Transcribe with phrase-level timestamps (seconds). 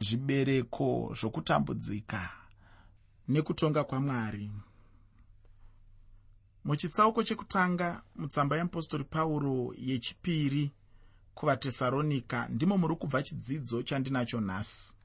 [0.00, 2.30] zvibereko zvokutambudzika
[3.28, 4.50] nekutonga kwamwari.
[6.64, 10.70] Muchitsauko chekutanga mutsamba yeapostori pauro yechipiri
[11.34, 14.96] kuvatesaronika ndimo muri kubva chidzidzo chandinacho nhasi.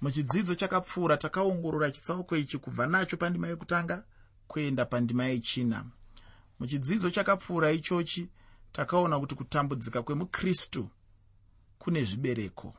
[0.00, 4.04] Muchidzidzo chakapfuura takaongorora chitsauko ichi kubva nacho pandima yekutanga
[4.46, 5.84] kuenda pandima yechina.
[6.58, 8.28] Muchidzidzo chakapfuura ichochi
[8.72, 10.88] takaona kuti kutambudzika kwemukristu
[11.78, 12.74] kune zvibereko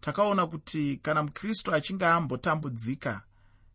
[0.00, 3.22] takaona kuti kana mukristu achinge ambotambudzika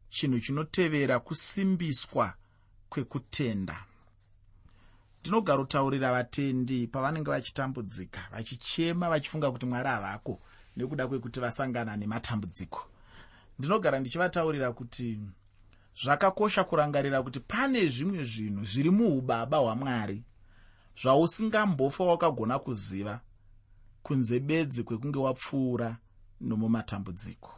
[0.10, 2.34] chinhu chinotevera kusimbiswa
[2.90, 3.84] kwekutenda.
[5.22, 10.40] Ndinogarotaurira vatendi pavanenge vachitambudzika vachichema vachifunga kuti mwari havako
[10.78, 12.88] nekuda kwekuti vasangana nematambudziko.
[13.60, 15.20] Ndinogara ndichivataurira kuti
[16.04, 20.24] zvakakosha kurangarira kuti pane zvimwe zvinhu zviri muubaba hwamwari
[21.02, 23.22] zvausingambofa wakagona kuziva
[24.04, 25.98] kunze bedzi kwekunge wapfuura
[26.42, 27.52] nomumatambudziko.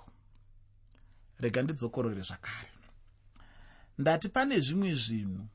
[1.40, 2.70] Rega ndidzokorore zvakare.
[3.98, 5.48] Ndati pane zvimwe zvinhu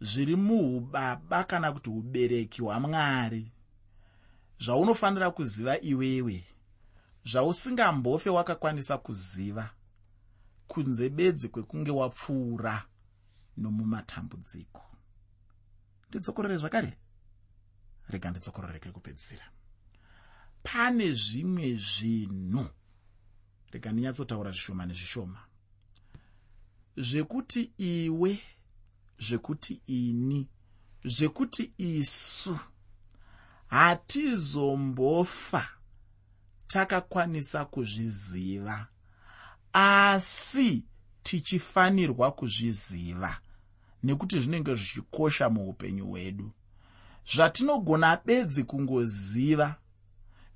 [0.00, 3.52] zviri muubaba kana kuti ubereki hwamwari
[4.60, 6.44] zvaunofanira kuziva iwewe
[7.24, 9.70] zvausingambofe wakakwanisa kuziva
[10.66, 12.84] kunze bedzi kwekunge wapfuura
[13.56, 14.82] nomumatambudziko.
[16.08, 16.98] Ndidzokorore zvakare?
[18.08, 19.44] Rega ndidzokororeke kupedzisira
[20.66, 22.66] pane zvimwe zvinhu.
[23.72, 25.38] Rega ndinyatsotaura zvishoma nezvishoma.
[26.96, 28.38] Zvekuti iwe
[29.18, 30.48] zvekuti ini
[31.04, 32.58] zvekuti isu
[33.66, 35.68] hatizombofa
[36.66, 38.86] takakwanisa kuzviziva
[39.72, 40.84] asi
[41.22, 43.40] tichifanirwa kuzviziva
[44.02, 46.52] nekuti zvinenge zvichikosha muupenyu hwedu.
[47.34, 49.76] Zvatinogona bedzi kungoziva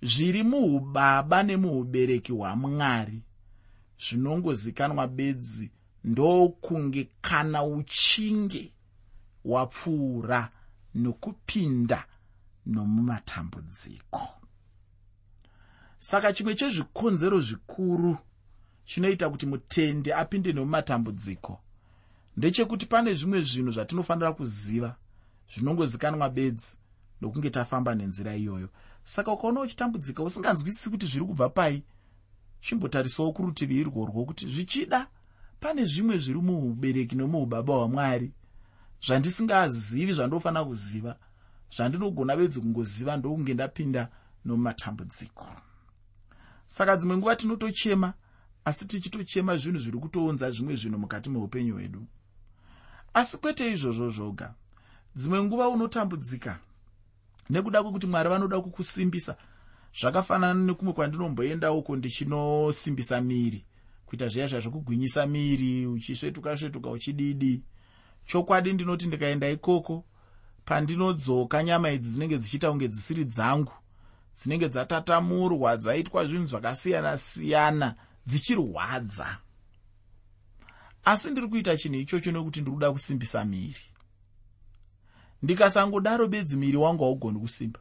[0.02, 3.22] zviri muubaba nemuubereki hwamwari.
[3.98, 5.70] Zvinongozikanwa bedzi
[6.04, 8.72] ndokunge kana uchinge
[9.44, 10.50] wapfuura
[10.94, 12.04] nokupinda
[12.66, 14.28] nomumatambudziko.
[15.98, 18.18] Saka chimwe chezvikonzero zvikuru
[18.84, 21.60] chinoita kuti mutendi apinde nemumatambudziko
[22.36, 24.96] ndechekuti pane zvimwe zvinhu zvatinofanira kuziva
[25.54, 26.76] zvinongozikanwa bedzi
[27.20, 28.68] nokunge tafamba nenzira iyoyo
[29.04, 31.82] saka ukaona uchitambudzika usinganzwisisi kuti zviri kubva pai
[32.60, 35.06] chimbotarisawo kurutivi irworwo kuti zvichida.
[35.60, 38.32] Pane zvimwe zviri muubereki nomuubaba hwamwari
[39.06, 41.16] zvandisingazivi zvandofanira kuziva.
[41.74, 44.08] Zvandinogona bedzi kungoziva ndokunge ndapinda
[44.44, 45.46] nomumatambudziko.
[46.66, 48.14] Saka dzimwe nguva tinotochema
[48.64, 52.06] asi tichitochema zvinhu zviri kutounza zvimwe zvinhu mukati meupenyu hwedu.
[53.14, 54.54] Asi kwete izvozvo zvoga.
[55.16, 56.58] Dzimwe nguva unotambudzika
[57.50, 59.36] nekuda kwekuti mwari vanoda kukusimbisa
[60.00, 63.64] zvakafanana nekumwe kwandinomboenda uko ndichinosimbisa miri
[64.06, 67.62] kuita zviya zviya zvokugwinyisa miri uchisvetuka svetuka uchididi.
[68.26, 70.04] Chokwadi ndinoti ndikaenda ikoko
[70.64, 73.72] pandinodzoka nyama idzi dzinenge dzichiita kunge dzisiri dzangu
[74.36, 77.94] dzinenge dzatatamurwa dzaitwa zvinhu zvakasiyana-siyana
[78.26, 79.38] dzichirwadza.
[81.04, 83.89] Asi ndiri kuita chinhu ichocho nekuti ndiri kuda kusimbisa miri
[85.42, 87.80] ndikasangodaro bedzi miri wangu haugoni kusimba.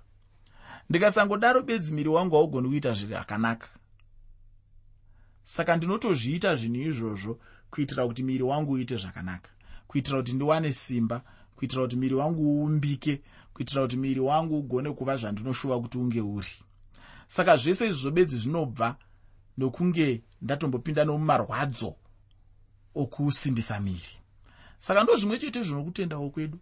[0.90, 3.68] Ndikasangodaro bedzi miri wangu haugoni kuita zviri akanaka.
[5.44, 7.40] Saka ndinotozviita zvinhu izvozvo
[7.72, 9.50] kuitira kuti miri wangu uite zvakanaka.
[9.88, 11.22] Kuitira kuti ndiwane simba
[11.56, 13.22] kuitira kuti miri wangu uumbike
[13.53, 16.48] kuitira kuti miri wangu ugone kuva zvandinoshuva kuti unge uri.
[17.28, 18.96] Saka zvese izvozvo bedzi zvinobva
[19.58, 21.96] nokunge ndatombopinda nomumarwadzo
[22.96, 24.14] okusimbisa miri.
[24.80, 26.59] Saka ndo zvimwe chete zvinokutendawo kwedu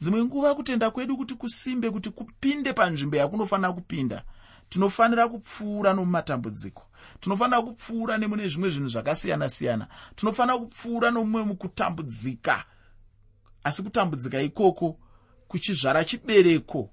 [0.00, 4.24] dzimwe nguva kutenda kwedu kuti kusimbe kuti kupinde panzvimbo yakunofanira kupinda
[4.70, 6.82] tinofanira kupfuura nomumatambudziko.
[7.20, 9.86] Tinofanira kupfuura nemune zvimwe zvinhu zvakasiyana-siyana.
[10.16, 12.64] Tinofanira kupfuura nomumwe mukutambudzika.
[13.64, 14.98] Asi kutambudzika ikoko
[15.48, 16.90] kuchizvara chibereko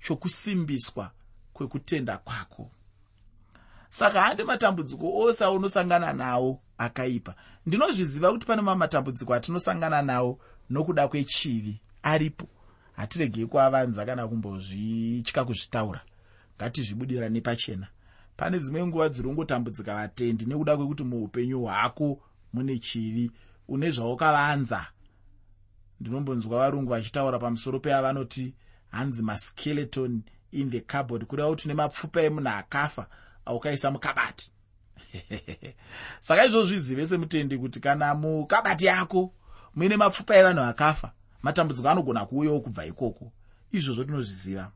[0.00, 1.10] chokusimbiswa
[1.52, 2.70] kwekutenda kwako.
[3.88, 7.34] Saka hande matambudziko ose aunosangana nawo akaipa.
[7.66, 10.38] Ndinozviziva kuti pane mamwe matambudziko atinosangana nawo
[10.70, 12.48] nokuda kwechivi aripo.
[12.96, 16.00] Hatiregei kuavanza kana kumbozvitya kuzvitaura.
[16.56, 17.88] Ngatizvibudirani pachena
[18.40, 23.30] pane dzimwe nguva dzirongotambudzika vatendi nekuda kwekuti muupenyu hwako mune chivi
[23.68, 24.86] une zvaukavanza.
[26.00, 28.54] Ndinombonzwa varungu vachitaura pamusoro peavanoti
[28.90, 33.06] hanzi maskeleton in the carbord kureva kuti une mapfupa emunhu akafa
[33.44, 34.52] aukaisa mukabati.
[36.20, 39.34] Saka izvo zvizive semutendi kuti kana mukabati yako
[39.74, 43.32] muine mapfupa evanhu vakafa matambudziko anogona kuuyawo kubva ikoko.
[43.72, 44.70] Izvozvo tinozviziva.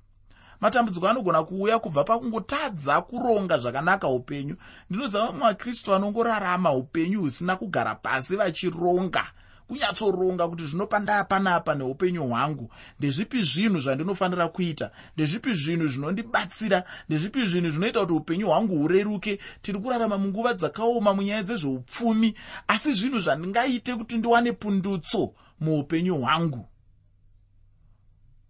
[0.61, 4.57] Matambudziko anogona kuuya kubva pakungotadza kuronga zvakanaka upenyu.
[4.91, 9.25] Ndinoziva vamwe vakristu vanongorarama upenyu husina kugara pasi vachironga
[9.69, 12.71] kunyatsoronga kuti zvinopa ndaapanapa neupenyu hwangu.
[12.99, 14.91] Ndezvipi zvinhu zvandinofanira kuita?
[15.17, 16.85] Ndezvipi zvinhu zvinondibatsira?
[17.09, 19.39] Ndezvipi zvinhu zvinoita kuti upenyu hwangu hureruke?
[19.63, 22.35] Tiri kurarama munguva dzakaoma munyaya dzezveupfumi
[22.69, 26.69] asi zvinhu zvandingaite kuti ndiwane pundutso muupenyu hwangu?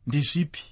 [0.06, 0.62] Ndezvipi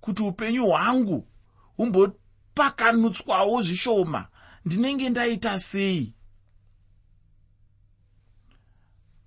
[0.00, 1.28] kuti upenyu hwangu
[1.76, 4.28] humbopakanutswawo zvishoma
[4.64, 6.14] ndinenge ndaita sei?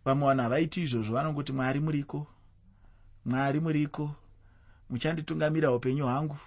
[0.05, 2.27] Vamwe vanhu havaiti izvozvo vanongoti mwari muriko
[3.25, 4.11] mwari muriko
[4.89, 6.37] muchanditungamira upenyu hwangu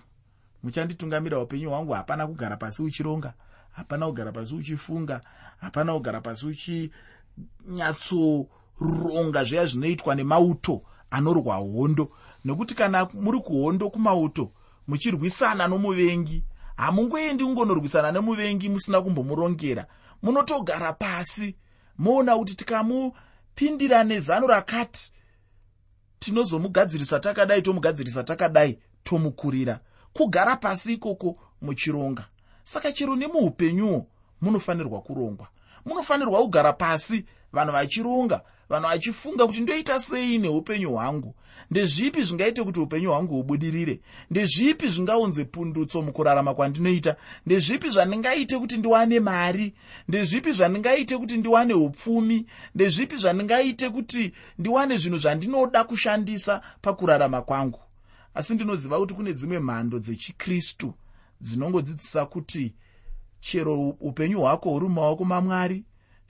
[0.62, 1.93] muchanditungamira upenyu hwangu.
[1.93, 3.34] Hapana kugara pasi uchironga
[3.72, 5.20] hapana kugara pasi uchifunga
[5.61, 6.90] hapana kugara pasi
[8.80, 12.10] uchinyatsoronga zviya zvinoitwa nemauto anorwa hondo.
[12.44, 14.52] Nekuti kana muri kuhondo kumauto
[14.88, 16.44] muchirwisana nomuvengi.
[16.76, 19.86] Hamungoendi kungonorwisana nemuvengi musina kumbomurongera.
[20.22, 21.56] Munotogara pasi
[21.98, 25.12] moona kuti tikamupindira nezano rakati
[26.19, 29.80] tinozomugadzirisa takadai tomugadzirisa takadai tomukurira.
[30.12, 32.25] Kugara pasi ikoko muchironga.
[32.64, 34.06] Saka chero nemuupenyuwo
[34.40, 35.48] munofanirwa kurongwa.
[35.86, 41.34] Munofanirwa kugara pasi vanhu vachironga vanhu vachifunga kuti ndoita sei neupenyu hwangu?
[41.70, 44.00] Ndezvipi zvingaite kuti upenyu hwangu hubudirire?
[44.30, 47.16] Ndezvipi zvingaunze pundutso mukurarama kwandinoita?
[47.46, 49.74] Ndezvipi zvandingaite kuti ndiwane mari?
[50.08, 52.46] Ndezvipi zvandingaite kuti ndiwane upfumi?
[52.74, 57.80] Ndezvipi zvandingaite kuti ndiwane zvinhu zvandinoda kushandisa pakurarama kwangu?
[58.34, 60.94] Asi ndinoziva kuti kune dzimwe mhando dzechikristu
[61.40, 62.74] dzinongodzidzisa kuti
[63.40, 65.84] chero upenyu hwako huri mumaoko mamwari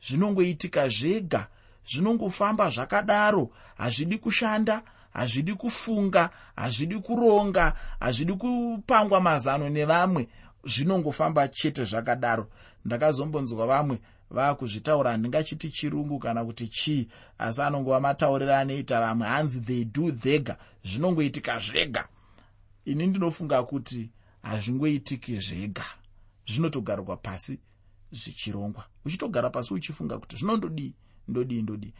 [0.06, 1.49] zvinongoitika zvega
[1.88, 3.50] zvinongofamba zvakadaro.
[3.76, 4.82] Hazvidi kushanda
[5.12, 10.29] hazvidi kufunga hazvidi kuronga hazvidi kupangwa mazano nevamwe.
[10.64, 12.50] Zvinongofamba chete zvakadaro.
[12.85, 13.99] Ndakazombonzwa vamwe
[14.31, 17.08] vaakuzvitaura handingachiti chirungu kana kuti chii?
[17.38, 20.56] Asi anongova matauriro anoita vamwe hanzi they do thega.
[20.85, 22.08] Zvinongoitika zvega.
[22.85, 24.11] Ini ndinofunga kuti
[24.43, 25.85] hazvingoitiki zvega.
[26.46, 27.58] Zvinotogarwa pasi
[28.12, 28.85] zvichirongwa.
[29.05, 30.94] Uchitogara pasi uchifunga kuti zvinondodii
[31.29, 31.93] ndodii ndodii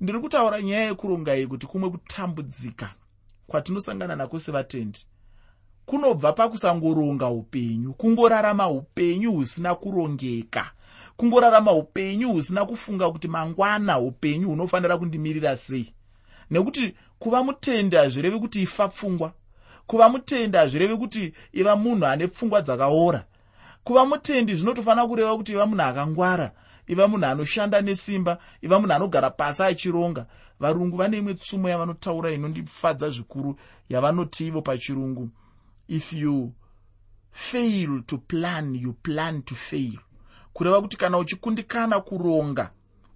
[0.00, 2.90] ndiri kutaura nyaya yekuronga iyi kuti kumwe kutambudzika
[3.46, 5.06] kwatinosangana nako sevatendi
[5.86, 10.70] kunobva pakusangoronga upenyu kungorarama upenyu husina kurongeka
[11.16, 15.92] kungorarama upenyu husina kufunga kuti mangwana upenyu hunofanira kundimirira sei.
[16.50, 19.32] Nekuti kuva mutendi hazvirevi kuti ifa pfungwa
[19.86, 23.24] kuva mutendi hazvirevi kuti iva munhu ane pfungwa dzakaora
[23.84, 26.52] kuva mutendi zvinotofanira kureva kuti iva munhu akangwara
[26.90, 30.26] iva munhu anoshanda nesimba iva munhu anogara pasi achironga.
[30.60, 33.56] Varungu vane imwe tsumo yavanotaura inondifadza zvikuru
[33.88, 35.30] yavanoti ivo pachirungu.
[35.88, 36.52] If you
[37.30, 39.98] fail to plan you plan to fail.
[40.52, 42.70] Kureva kuti kana uchikundikana kuronga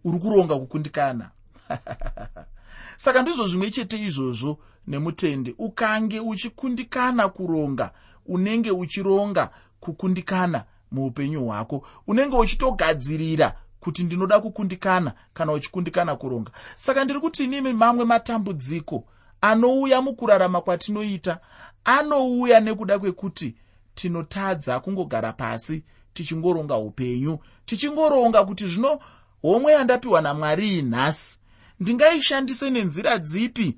[0.04, 1.30] uri kuronga kukundikana.
[2.96, 7.90] Saka ndizvo zvimwe chete izvozvo nemutendi ukange uchikundikana kuronga
[8.26, 9.50] unenge uchironga
[9.80, 16.50] kukundikana muupenyu hwako unenge uchitogadzirira kuti ndinoda kukundikana kana uchikundikana kuronga.
[16.76, 19.04] Saka ndiri kuti inimi mamwe matambudziko
[19.40, 21.38] anouya mukurarama kwatinoita
[21.84, 23.54] anouya nekuda kwekuti
[23.94, 25.82] tinotadza kungogara pasi
[26.14, 28.98] tichingoronga upenyu tichingoronga kuti zvino
[29.42, 31.38] homwe yandapiwa namwari iyi nhasi
[31.80, 33.76] ndingaishandise nenzira dzipi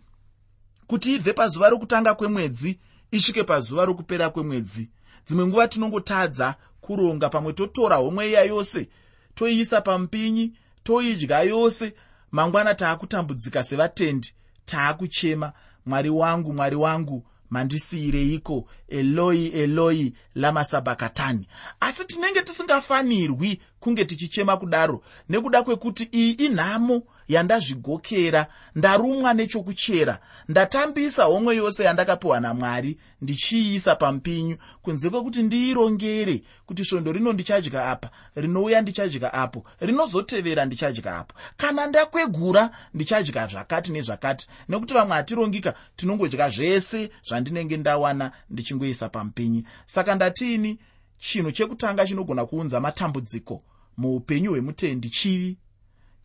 [0.86, 2.78] kuti ibve pazuva rokutanga kwemwedzi
[3.10, 4.88] isvike pazuva rokupera kwemwedzi.
[5.26, 8.88] Dzimwe nguva tinongotadza kuronga pamwe totora homwe iya yose
[9.36, 10.52] toiisa pamupinyi
[10.84, 11.94] toidya yose.
[12.32, 14.32] Mangwana taakutambudzika sevatendi
[14.64, 15.52] taakuchema
[15.86, 18.68] mwari wangu mwari wangu mandisiyireiko?
[18.88, 21.48] Eloi eloi lamasabhakatani
[21.80, 30.18] asi tinenge tisingafanirwi kunge tichichema kudaro nekuda kwekuti iyi inhamo yandazvigokera ndarumwa nechokuchera.
[30.48, 38.10] Ndatambisa homwe yose yandakapiwa namwari ndichiiisa pamupinyu kunze kwekuti ndiirongere kuti svondo rino ndichadya apa
[38.36, 41.34] rinouya ndichadya apo rinozotevera ndichadya apo.
[41.56, 50.14] Kana ndakwegura ndichadya zvakati nezvakati nekuti vamwe hatirongika tinongodya zvese zvandinenge ndawana ndichingoisa pamupinyi saka
[50.14, 50.78] ndatiini
[51.18, 53.62] chinhu chekutanga chinogona kuunza matambudziko
[53.96, 55.56] muupenyu hwemutendi chivi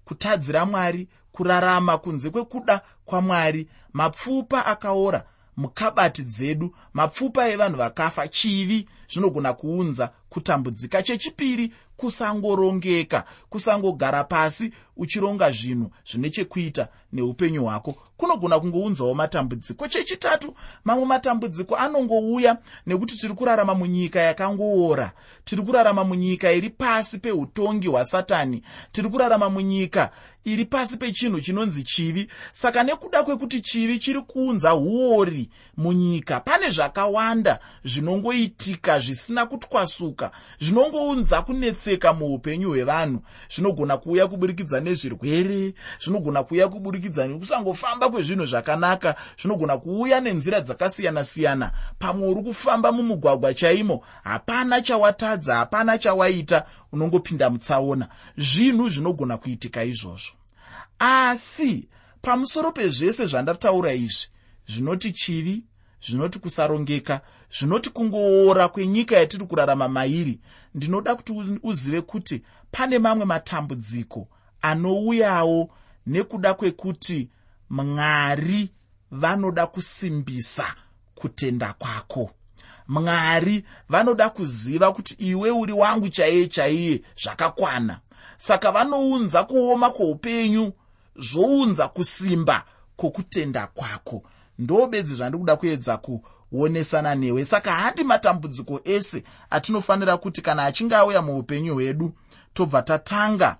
[0.06, 5.24] kutadzira mwari kurarama kunze kwekuda kwamwari mapfupa akaora
[5.58, 15.92] mukabati dzedu mapfupa evanhu vakafa chivi zvinogona kuunza kutambudzika chechipiri kusangorongeka kusangogara pasi uchironga zvinhu
[16.12, 17.96] zvine chekuita neupenyu hwako.
[18.18, 19.88] Kunogona kungounzawo matambudziko.
[19.88, 20.56] Chechitatu
[20.86, 25.12] mamwe matambudziko anongouya nekuti tiri kurarama munyika yakangoora.
[25.44, 28.64] Tiri kurarama munyika iri pasi peutongi hwasatani.
[28.92, 30.12] Tiri kurarama munyika
[30.46, 32.28] iri pasi pechinhu chinonzi chivi.
[32.52, 41.42] Saka nekuda kwekuti chivi chiri kuunza uori munyika pane zvakawanda zvinongoitika zvisina kutwasuka zvinongounza
[41.92, 50.22] kunetseka muupenyu hwevanhu zvinogona kuuya kuburikidza nezvirwere zvinogona kuuya kuburikidza nekusangofamba kwezvinhu zvakanaka zvinogona kuuya
[50.22, 51.72] nenzira dzakasiyana-siyana.
[52.00, 58.08] Pamwe uri kufamba mumugwagwa chaimo hapana chawatadza hapana chawaita unongopinda mutsaona.
[58.38, 60.34] Zvinhu zvinogona kuitika izvozvo.
[61.00, 61.90] Asi
[62.22, 64.28] pamusoro pezvese zvandataura izvi
[64.68, 65.64] zvinoti chivi
[66.02, 67.22] zvinoti kusarongeka
[67.60, 70.40] zvinoti kungoora kwenyika yatiri kurarama mairi
[70.76, 74.28] ndinoda kuti uzive kuti pane mamwe matambudziko
[74.62, 75.70] anouyawo
[76.08, 77.30] nekuda kwekuti
[77.70, 78.70] mwari
[79.12, 80.76] vanoda kusimbisa
[81.16, 82.32] kutenda kwako.
[82.88, 88.00] Mwari vanoda kuziva kuti iwe uri wangu chaiye chaiye zvakakwana.
[88.38, 90.74] Saka vanounza kuoma kwoupenyu
[91.16, 94.24] zvounza kusimba kwokutenda kwako.
[94.60, 95.98] Ndo bedzi zvandiri kuda kuedza
[96.52, 97.46] kuonesana newe.
[97.46, 102.14] Saka handi matambudziko ese atinofanira kuti kana achinge auya muupenyu hwedu
[102.54, 103.58] tobva tatanga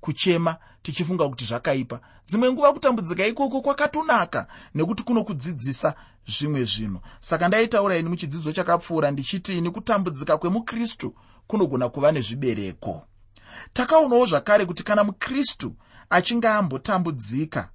[0.00, 2.00] kuchema tichifunga kuti zvakaipa.
[2.28, 5.94] Dzimwe nguva kutambudzika ikoko kwakatonaka nekuti kunokudzidzisa
[6.28, 7.00] zvimwe zvinhu.
[7.20, 11.14] Saka ndaitaura ini muchidzidzo chakapfuura ndichiti ini kutambudzika kwemukristu
[11.46, 13.06] kunogona kuva nezvibereko.
[13.72, 15.74] Takaonawo zvakare kuti kana mukristu
[16.10, 17.68] achinge ambotambudzika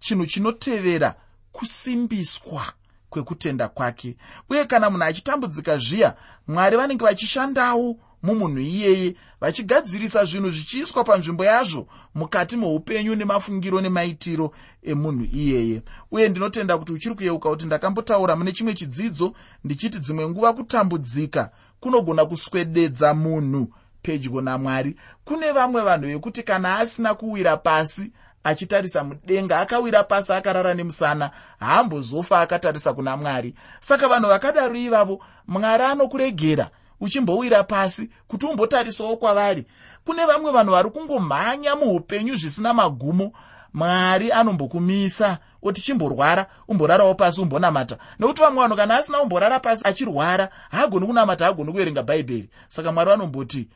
[0.00, 1.14] chinhu chinotevera
[1.52, 2.72] kusimbiswa
[3.10, 4.16] kwekutenda kwake.
[4.50, 6.14] Uye kana munhu achitambudzika zviya
[6.48, 15.24] mwari vanenge vachishandawo mumunhu iyeye vachigadzirisa zvinhu zvichiiswa panzvimbo yazvo mukati meupenyu nemafungiro nemaitiro emunhu
[15.24, 15.82] iyeye.
[16.10, 19.32] Uye ndinotenda kuti uchiri kuyeuka kuti ndakambotaura mune chimwe chidzidzo
[19.64, 21.50] ndichiti dzimwe nguva kutambudzika
[21.80, 23.68] kunogona kuswededza munhu
[24.02, 24.96] pedyo namwari.
[25.24, 28.12] Kune vamwe vanhu vekuti kana asina kuwira pasi
[28.48, 33.54] achitarisa mudenga akawira pasi akarara nemusana haambozofa akatarisa kuna mwari.
[33.80, 39.66] Saka vanhu vakadaro ivavo mwari anokuregera uchimbowira pasi kuti umbotarisawo kwavari.
[40.04, 43.32] Kune vamwe vanhu vari kungomhanya muupenyu zvisina magumo.
[43.74, 47.98] Mwari anombokumisa oti chimborwara umborarawo pasi umbonamata.
[48.18, 52.50] Nekuti vamwe vanhu kana asina umborara pasi achirwara haagoni kunamata haagoni kuverenga bhaibheri.
[52.68, 53.68] Saka mwari vanomboti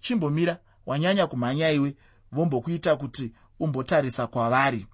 [0.00, 0.56] chimbomira
[0.86, 1.94] wanyanya kumhanya iwe
[2.32, 4.86] vombokuita kuti umbotarisa kwavari.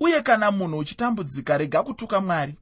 [0.00, 2.54] Uye kana munhu uchitambudzika rega kutuka mwari.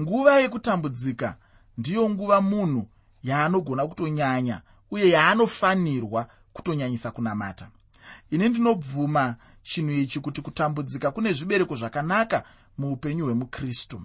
[0.00, 1.36] Nguva yekutambudzika
[1.78, 2.88] ndiyo nguva munhu
[3.22, 7.68] yaanogona kutonyanya uye yaanofanirwa kutonyanyisa kunamata.
[8.30, 12.44] Ini ndinobvuma chinhu ichi kuti kutambudzika kune zvibereko zvakanaka
[12.78, 14.02] muupenyu hwemukristu.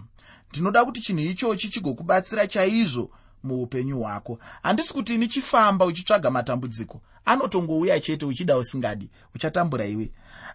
[0.50, 3.10] Ndinoda kuti chinhu ichochi chigokubatsira chaizvo
[3.42, 4.38] muupenyu hwako.
[4.62, 10.10] Handisi kuti ini chifamba uchitsvaga matambudziko anotongouya chete uchida usingadi uchatambura iwe.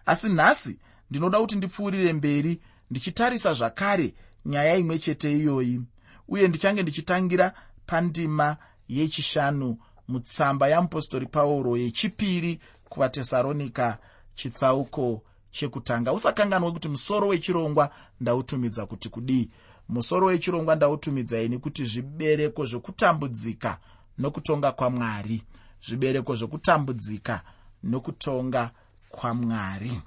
[0.06, 0.78] Asi nhasi
[1.10, 2.60] ndinoda kuti ndipfuurire mberi
[2.90, 4.14] ndichitarisa zvakare
[4.46, 5.80] nyaya imwe chete iyoyi
[6.28, 7.52] uye ndichange ndichitangira
[7.86, 8.56] pandima
[8.88, 13.98] yechishanu mutsamba yamupostori pauro yechipiri kuvatesaronika
[14.34, 16.12] chitsauko chekutanga.
[16.12, 19.50] Usakanganwe kuti musoro wechirongwa ndautumidza kuti kudii
[19.88, 23.78] musoro wechirongwa ndautumidza ini kuti zvibereko zvekutambudzika
[24.18, 25.42] nokutonga kwamwari
[25.86, 27.42] zvibereko zvekutambudzika
[27.82, 28.70] nokutonga
[29.08, 30.00] kwamwari.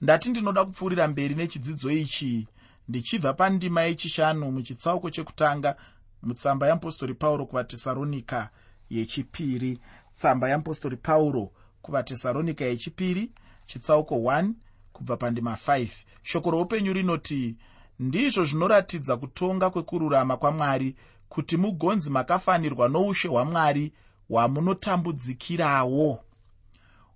[0.00, 2.48] Ndati ndinoda kupfuurira mberi nechidzidzo ichi
[2.88, 5.76] ndichibva pandima yechishanu muchitsauko chekutanga
[6.22, 8.50] mutsamba yamupostori pauro kuvatesaronika
[8.90, 9.80] yechipiri.
[10.14, 11.52] Tsamba yamupostori pauro
[11.82, 13.32] kuvatesaronika yechipiri
[13.66, 14.52] chitsauko 1
[14.92, 15.88] kubva pandima 5
[16.22, 17.56] shoko roupenyu rinoti
[17.98, 20.96] ndizvo zvinoratidza kutonga kwekururama kwamwari
[21.28, 23.92] kuti mugonzi makafanirwa noushe hwamwari
[24.30, 26.24] hwamunotambudzikirawo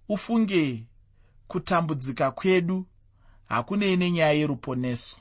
[0.08, 0.84] ufunge
[1.48, 2.86] kutambudzika kwedu
[3.46, 5.16] hakunei nenyaya yeruponeso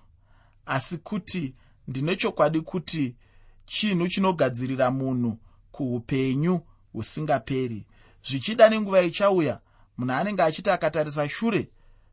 [0.65, 1.53] asi kuti
[1.87, 3.15] ndine chokwadi kuti
[3.65, 5.37] chinhu chinogadzirira munhu
[5.71, 6.61] kuupenyu
[6.93, 7.85] husingaperi.
[8.27, 9.59] Zvichida nenguva ichauya
[9.97, 11.69] munhu anenge achiti akatarisa shure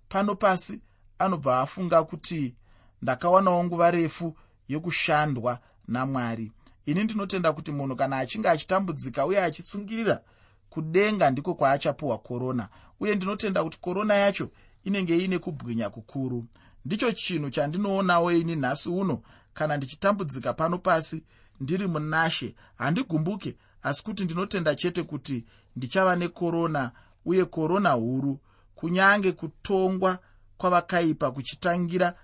[0.09, 0.81] pano pasi
[1.19, 2.55] anobva afunga kuti
[3.03, 4.37] ndakawanawo nguva refu
[4.69, 5.59] yekushandwa
[5.89, 6.53] namwari
[6.91, 10.23] ini ndinotenda kuti munhu kana achinge achitambudzika uye achitsungirira
[10.71, 12.69] kudenga ndiko kwaachapiwa korona
[13.01, 14.51] uye ndinotenda kuti korona yacho
[14.85, 16.47] inenge iine kubwinya kukuru.
[16.85, 19.23] Ndicho chinhu chandinoonawo ini nhasi uno
[19.55, 21.23] kana ndichitambudzika pano pasi
[21.61, 22.55] ndiri munashe.
[22.77, 25.45] Handigumbuke asi kuti ndinotenda chete kuti
[25.77, 26.93] ndichava nekorona
[27.25, 28.41] uye korona huru
[28.75, 30.19] kunyange kutongwa
[30.57, 32.15] kwavakaipa kuchitangira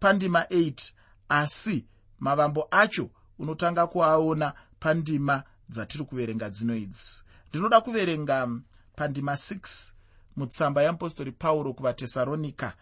[0.00, 0.92] pandima 8
[1.28, 1.84] asi
[2.18, 7.22] mavambo acho unotanga kuaona pandima dzatiri kuverenga dzino idzi.
[7.48, 8.48] Ndinoda kuverenga
[8.96, 9.92] pandima 6
[10.36, 12.72] mutsamba yeapostori pauro kuvatesaronika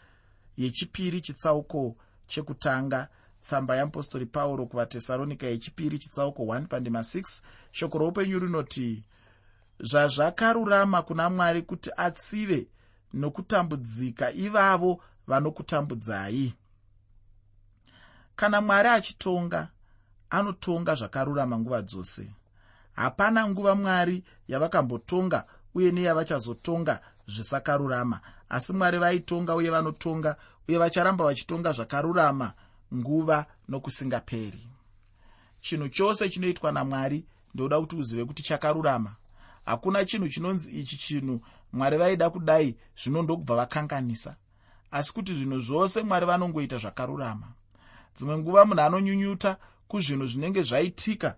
[0.57, 1.97] yechipiri chitsauko
[2.27, 3.09] chekutanga.
[3.41, 9.05] Tsamba yeapostori pauro kuvatesaronika yechipiri chitsauko 1 pandima 6 shoko roupenyu rinoti
[9.81, 12.69] zvazvakarurama kuna mwari kuti atsive
[13.13, 16.55] nokutambudzika ivavo vanokutambudzai.
[18.37, 19.69] Kana mwari achitonga
[20.31, 22.31] anotonga zvakarurama nguva dzose.
[22.93, 28.21] Hapana nguva mwari yavakambotonga uye neyavachazotonga zvisakarurama.
[28.49, 30.37] Asi mwari vaitonga uye vanotonga
[30.69, 32.53] uye vacharamba vachitonga zvakarurama
[32.95, 34.69] nguva nokusingaperi.
[35.61, 39.17] Chinhu chose chinoitwa namwari ndoda kuti uzive kuti chakarurama.
[39.65, 41.41] Hakuna chinhu chinonzi ichi chinhu
[41.73, 44.37] mwari vaida kudai zvino ndokubva vakanganisa.
[44.91, 47.47] Asi kuti zvinhu zvose mwari vanongoita zvakarurama.
[48.17, 49.57] Dzimwe nguva munhu anonyunyuta
[49.89, 51.37] kuzvinhu zvinenge zvaitika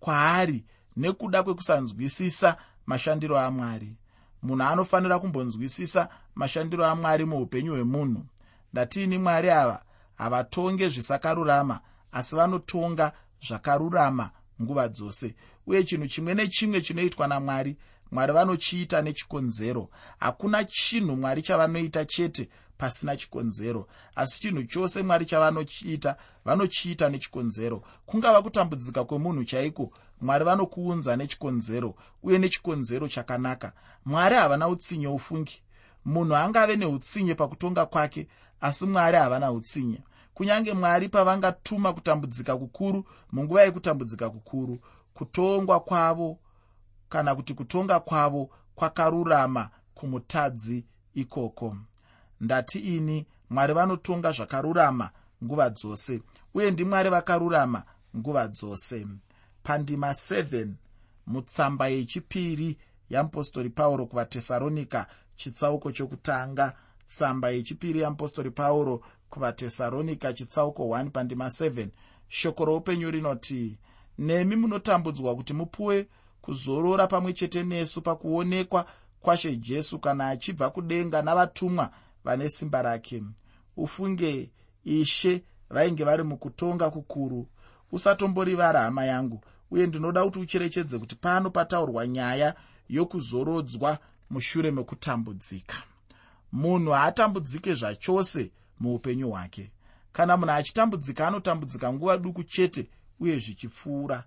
[0.00, 0.64] kwaari
[0.96, 2.56] nekuda kwekusanzwisisa
[2.86, 3.96] mashandiro amwari.
[4.42, 8.26] Munhu anofanira kumbonzwisisa mashandiro amwari muupenyu hwemunhu.
[8.72, 9.82] Ndatiini mwari ava?
[10.14, 11.80] Havatonge zvisakarurama
[12.12, 13.12] asi vanotonga
[13.46, 14.30] zvakarurama
[14.62, 15.34] nguva dzose.
[15.66, 17.76] Uye chinhu chimwe nechimwe chinoitwa namwari
[18.12, 19.90] mwari vanochiita nechikonzero.
[20.18, 22.48] Hakuna chinhu mwari chavanoita chete
[22.80, 23.86] pasina chikonzero.
[24.16, 27.82] Asi chinhu chose mwari chavanochiita vanochiita nechikonzero.
[28.06, 29.90] Kungava kutambudzika kwemunhu chaiko?
[30.20, 33.72] Mwari vanokuunza nechikonzero uye nechikonzero chakanaka.
[34.04, 35.62] Mwari havana utsinye ufungi.
[36.04, 38.28] Munhu angave neutsinye pakutonga kwake
[38.60, 40.00] asi mwari havana utsinye.
[40.34, 44.78] Kunyange mwari pavangatuma kutambudzika kukuru munguva yekutambudzika kukuru
[45.14, 46.38] kutongwa kwavo
[47.08, 50.84] kana kuti kutonga kwavo kwakarurama kumutadzi
[51.14, 51.76] ikoko
[52.40, 55.10] ndati ini mwari vanotonga zvakarurama
[55.44, 56.22] nguva dzose
[56.54, 57.82] uye ndimwari vakarurama
[58.16, 59.06] nguva dzose.
[59.62, 60.68] Pandima 7
[61.26, 62.78] mutsamba yechipiri
[63.10, 65.06] yeapostori pauro kuvatesaronika
[65.36, 66.72] chitsauko chokutanga.
[67.06, 71.88] Tsamba yechipiri yeapostori pauro kuvatesaronika chitsauko 1 pandima 7
[72.28, 73.78] shoko roupenyu rinoti
[74.18, 76.08] nemi munotambudzwa kuti mupuwe
[76.40, 78.86] kuzorora pamwe chete nesu pakuonekwa
[79.20, 81.90] kwashe jesu kana achibva kudenga navatumwa
[82.24, 83.22] vane simba rake.
[83.76, 84.50] Ufunge
[84.84, 87.48] ishe vainge vari mukutonga kukuru.
[87.92, 92.54] Usatomborivara hama yangu uye ndinoda kuti ucherechedze kuti pano pataurwa nyaya
[92.88, 93.98] yokuzorodzwa
[94.30, 95.76] mushure mekutambudzika
[96.52, 99.70] munhu haatambudzike zvachose muupenyu hwake.
[100.12, 104.24] Kana munhu achitambudzika anotambudzika nguva duku chete uye zvichipfuura.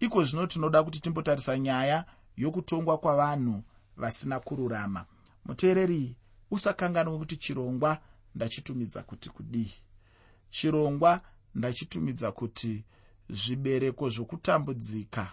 [0.00, 2.04] Iko zvino tinoda kuti timbotarisa nyaya
[2.36, 3.62] yokutongwa kwavanhu
[3.96, 5.04] vasina kururama.
[5.44, 6.16] Muteereri
[6.52, 7.98] usakanganwa kuti chirongwa
[8.34, 9.72] ndachitumidza kuti kudii.
[10.50, 11.20] Chirongwa
[11.54, 12.84] ndachitumidza kuti
[13.30, 15.24] zvibereko zvokutambudzika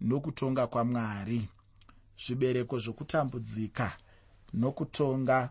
[0.00, 1.48] nokutonga kwamwari.
[2.26, 3.96] Zvibereko zvokutambudzika
[4.54, 5.50] nokutonga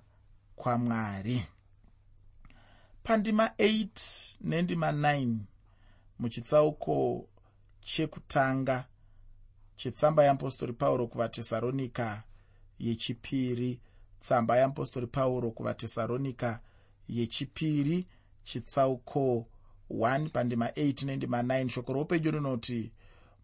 [0.55, 1.45] kwamwari.
[3.03, 5.35] Pandima 8 nendima 9
[6.19, 7.27] muchitsauko
[7.81, 8.85] chekutanga
[9.75, 12.23] chetsamba yeapostori pauro kuvatesaronika
[12.79, 13.79] yechipiri
[14.23, 16.59] tsamba yeapostori pauro kuvatesaronika
[17.09, 18.07] yechipiri
[18.43, 19.45] chitsauko
[19.91, 22.91] 1 pandima 8 nendima 9 shoko roupenyu rinoti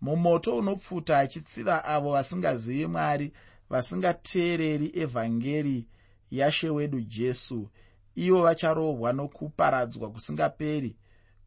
[0.02, 3.34] mumoto unopfuta achitsiva avo vasingazivi mwari
[3.70, 5.88] vasingateereri evhangeri
[6.32, 7.70] yashe wedu jesu.
[8.16, 10.96] Ivo vacharohwa nokuparadzwa kusingaperi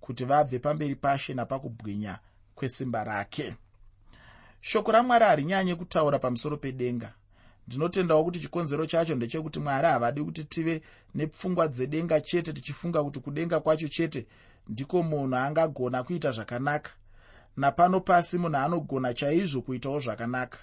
[0.00, 2.18] kuti vabve pamberi pashe napakubwinya
[2.54, 3.56] kwesimba rake.
[4.60, 7.14] Shoko ramwari harinyanyi kutaura pamusoro pedenga
[7.66, 10.82] ndinotendawo kuti chikonzero chacho ndechekuti mwari havadi kuti tive
[11.14, 14.26] nepfungwa dzedenga chete tichifunga kuti kudenga kwacho chete
[14.68, 16.90] ndiko munhu angagona kuita zvakanaka.
[17.56, 20.58] Napano pasi munhu anogona chaizvo kuitawo zvakanaka.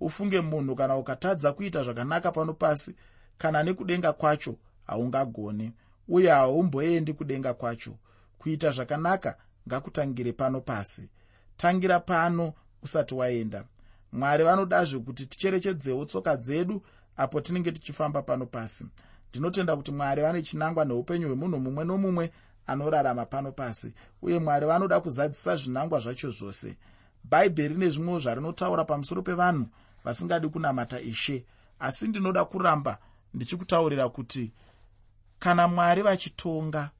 [0.00, 2.94] Ufunge munhu kana ukatadza kuita zvakanaka pano pasi
[3.38, 4.54] kana nekudenga kwacho
[4.86, 5.72] haungagone
[6.08, 7.94] uye haumboendi kudenga kwacho.
[8.38, 9.36] Kuita zvakanaka
[9.68, 11.08] ngakutangire pano pasi.
[11.56, 12.52] Tangira pano
[12.82, 13.64] usati waenda
[14.12, 16.82] mwari vanodazve kuti ticherechedzewo tsoka dzedu
[17.16, 18.86] apo tinenge tichifamba pano pasi.
[19.30, 22.32] Ndinotenda kuti mwari vane chinangwa neupenyu hwemunhu mumwe nomumwe
[22.66, 26.76] anorarama pano pasi uye mwari vanoda kuzadzisa zvinangwa zvacho zvose.
[27.24, 29.66] Bhaibheri nezvimwewo zvarinotaura pamusoro pevanhu
[30.04, 31.44] vasingadi kunamata ishe.
[31.80, 32.98] Asi ndinoda kuramba
[33.34, 34.52] ndichikutaurira kuti
[35.38, 36.90] kana mwari vachitonga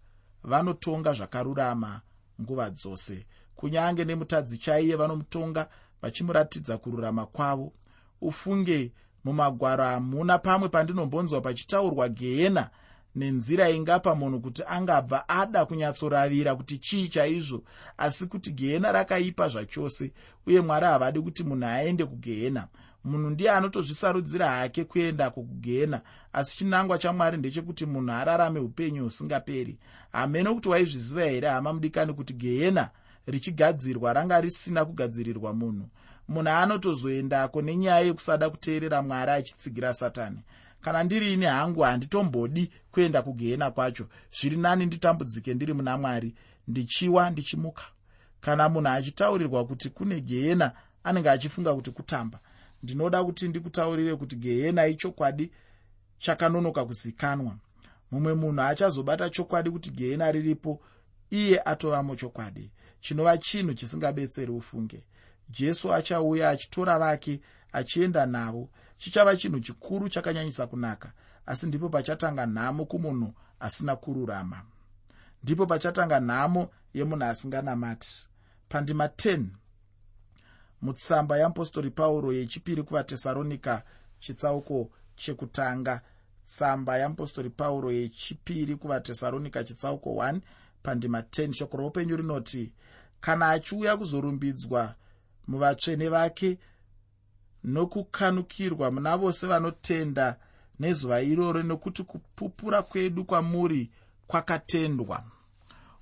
[0.44, 2.00] vanotonga zvakarurama
[2.40, 3.26] nguva dzose.
[3.56, 5.68] Kunyange nemutadzi chaiye vanomutonga
[6.02, 7.72] vachimuratidza kururama kwavo.
[8.20, 8.92] Ufunge
[9.24, 12.70] mumagwaro hamuna pamwe pandinombonzwa pachitaurwa gehena
[13.16, 17.62] nenzira ingapa munhu kuti angabva ada kunyatsoravira kuti chii chaizvo
[17.98, 20.12] asi kuti gehena rakaipa zvachose
[20.46, 22.68] uye mwari havadi kuti munhu aende kugehena.
[23.04, 26.00] Munhu ndiye anotozvisarudzira hake kuendako kugehena
[26.32, 29.78] asi chinangwa chamwari ndechekuti munhu ararame upenyu husingaperi.
[30.12, 32.90] Hameno kuti waizviziva here hama mudikani kuti gehena
[33.26, 35.88] richigadzirwa ranga risina kugadzirirwa munhu.
[36.28, 40.38] Munhu anotozoendako nenyaya yekusada kuteerera mwari achitsigira satani.
[40.80, 44.06] Kana ndiri ine hangu handitombodi kuenda kugehena kwacho.
[44.40, 46.34] Zviri nani nditambudzike ndiri muna mwari
[46.68, 47.82] ndichiwa ndichimuka.
[48.40, 50.72] Kana munhu achitaurirwa kuti kune gehena
[51.04, 52.38] anenge achifunga kuti kutamba.
[52.82, 55.52] Ndinoda kuti ndikutaurire kuti gehena ichokwadi
[56.18, 57.56] chakanonoka kuzikanwa.
[58.10, 60.80] Mumwe munhu achazobata chokwadi kuti gehena riripo
[61.30, 62.70] iye atovamo chokwadi
[63.02, 65.04] chinova chinhu chisingabetseri ufunge.
[65.50, 67.40] Jesu achauya achitora vake
[67.72, 68.68] achienda navo.
[68.96, 71.12] Chichava chinhu chikuru chakanyanyisa kunaka
[71.46, 74.62] asi ndipo pachatanga nhamo kumunhu asina kururama.
[75.42, 78.28] Ndipo pachatanga nhamo yemunhu asinganamati.
[78.68, 79.44] Pandima 10
[80.82, 83.82] mutsamba yeapostori pauro yechipiri kuvatesaronika
[84.20, 86.00] chitsauko chekutanga.
[86.44, 90.40] Tsamba yeapostori pauro yechipiri kuvatesaronika chitsauko 1
[90.82, 92.72] pandima 10 shoko roupenyu rinoti
[93.24, 94.94] kana achiuya kuzorumbidzwa
[95.48, 96.58] muvatsvene vake
[97.64, 100.36] nokukanukirwa muna vose vanotenda
[100.80, 103.90] nezuva iroro nokuti kupupura kwedu kwamuri
[104.26, 105.24] kwakatendwa.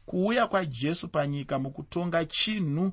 [0.06, 2.92] Kuuya kwajesu panyika mukutonga chinhu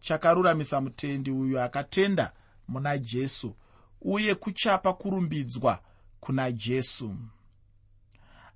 [0.00, 2.32] chakaruramisa mutendi uyo akatenda
[2.68, 3.56] muna jesu
[4.02, 5.78] uye kuchapa kurumbidzwa
[6.20, 7.14] kuna jesu.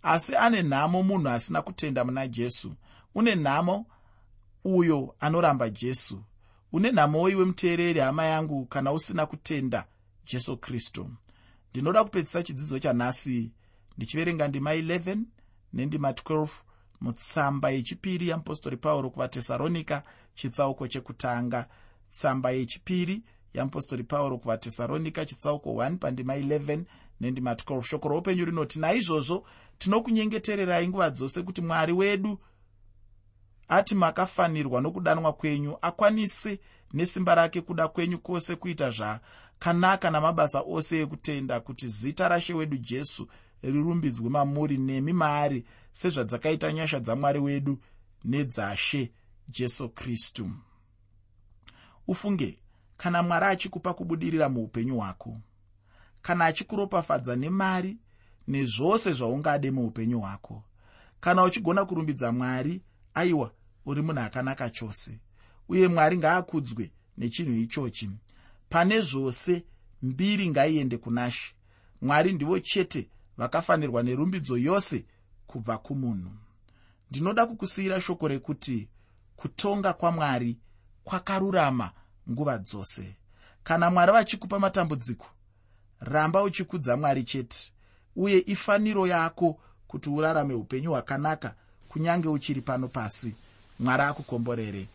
[0.03, 2.73] Asi ane nhamo munhu asina kutenda muna jesu.
[3.15, 3.87] Une nhamo
[4.65, 6.25] uyo anoramba jesu.
[6.73, 9.87] Une nhamowo iwe muteereri hama yangu kana usina kutenda
[10.25, 11.11] jesu kristu.
[11.71, 13.53] Ndinoda kupedzisa chidzidzo chanhasi.
[13.97, 15.19] Ndichiverenga ndima 11
[15.73, 16.49] nendima 12
[17.01, 20.03] mutsamba yechipiri yeapostori pauro kuvatesaronika
[20.35, 21.69] chitsauko chekutanga.
[22.11, 23.23] Tsamba yechipiri
[23.55, 26.85] yeapostori pauro kuvatesaronika chitsauko 1 pandima 11
[27.21, 29.47] nendima 12 shoko roupenyu rinoti naizvozvo
[29.79, 32.39] tinokunyengetererai nguva dzose kuti mwari wedu
[33.71, 36.61] ati makafanirwa nokudanwa kwenyu akwanise
[36.93, 43.29] nesimba rake kuda kwenyu kwose kuita zvakanaka namabasa ose ekutenda kuti zita rashe wedu jesu
[43.63, 47.79] rirumbidzwe mamuri nemi maari sezvadzakaita nyasha dzamwari wedu
[48.25, 49.13] nedzashe
[49.49, 50.51] jesu kristu.
[52.09, 52.59] Ufunge
[52.97, 55.37] kana mwari achikupa kubudirira muupenyu hwako
[56.23, 57.97] kana achikuropafadza nemari
[58.49, 60.65] nezvose zvaungade muupenyu hwako
[61.21, 62.83] kana uchigona kurumbidza mwari
[63.15, 63.53] aiwa
[63.87, 65.19] uri munhu akanaka chose
[65.69, 68.11] uye mwari ngaakudzwe nechinhu ichochi.
[68.69, 69.65] Pane zvose
[70.03, 71.55] mbiri ngaiende kunashe
[72.03, 75.05] mwari ndivo chete vakafanirwa nerumbidzo yose
[75.47, 76.31] kubva kumunhu.
[77.11, 78.89] Ndinoda kukusiyira shoko rekuti
[79.37, 80.59] kutonga kwamwari
[81.05, 81.91] kwakarurama
[82.31, 83.17] nguva dzose.
[83.65, 85.27] Kana mwari vachikupa matambudziko
[86.01, 87.73] ramba uchikudza mwari chete
[88.17, 91.55] uye ifaniro yako kuti urarame upenyu hwakanaka
[91.89, 93.35] kunyange uchiri pano pasi
[93.81, 94.87] mwari akukomborere